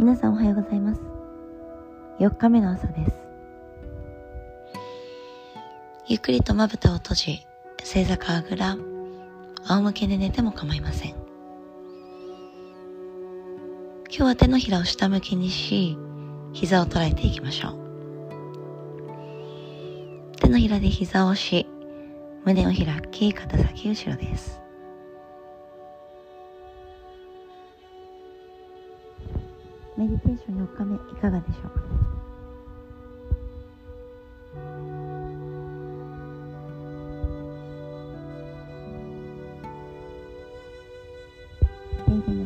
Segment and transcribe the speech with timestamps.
[0.00, 1.00] 皆さんおはようございます。
[2.20, 3.12] 4日目の朝です。
[6.08, 7.46] ゆっくりとまぶたを閉じ
[7.84, 8.78] 正座かあぐら
[9.68, 11.10] 仰向けで寝ても構いません。
[11.10, 11.18] 今
[14.08, 15.98] 日は手のひらを下向きにし
[16.54, 17.74] 膝を捉えていきましょう。
[20.38, 21.66] 手のひらで膝を押し
[22.46, 24.62] 胸を開き肩先後ろです。
[30.00, 31.72] メディテーション4日目いかがでしょう？
[42.06, 42.39] か丁寧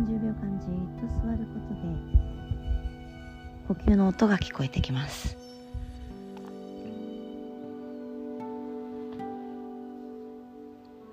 [0.00, 1.80] 30秒間じっと座ることで
[3.68, 5.36] 呼吸の音が聞こえてきます。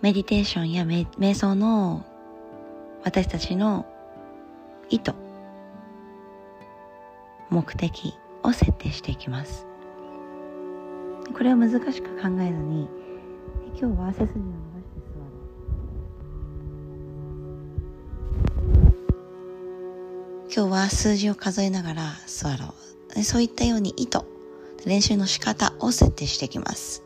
[0.02, 2.06] メディテーションや瞑想の
[3.04, 3.86] 私たちの
[4.90, 5.14] 意図
[7.50, 9.68] 目的を設定していきます。
[11.34, 12.88] これを難しく考えずに
[13.78, 14.67] 今日は背筋を
[20.58, 22.74] 今日は数字を数えながら座ろ
[23.16, 23.24] う。
[23.24, 24.22] そういったように意図
[24.88, 27.04] 練習の仕方を設定していきます。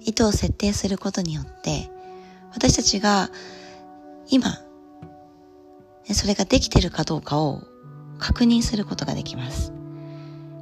[0.00, 1.90] 意図を設定することによって
[2.52, 3.30] 私たちが
[4.30, 4.58] 今
[6.12, 7.62] それができてるかどうかを
[8.18, 9.72] 確認することができます。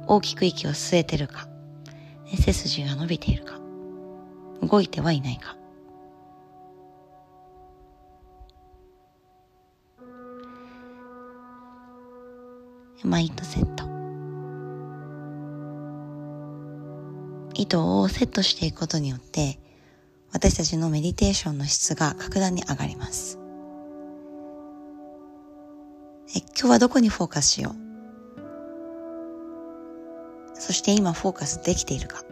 [0.05, 1.47] 大きく息を吸えてるか
[2.25, 3.59] 背筋が伸びているか
[4.61, 5.57] 動いてはいないか。
[13.03, 13.85] マインドセット。
[17.53, 19.59] 意図をセットしていくことによって
[20.31, 23.39] 私たちのメディテーションの質が格段に上がります。
[26.35, 27.75] 今日はどこにフォーカスしよう？
[30.53, 32.23] そして今フォーカスできているか？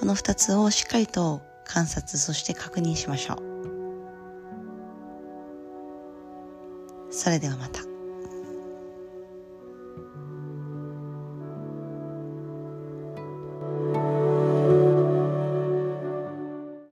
[0.00, 3.38] この二つをしっかりと観察そして確認しましょう。
[7.10, 7.80] それではまた。